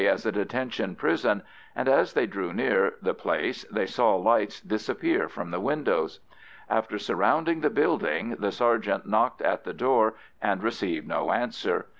[0.07, 1.43] as a detention prison,
[1.75, 6.19] and as they drew near the place they saw lights disappear from the windows.
[6.67, 11.85] After surrounding the building, the sergeant knocked at the door and received no answer.